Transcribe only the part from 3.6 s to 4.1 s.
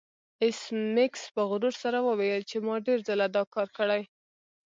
کړی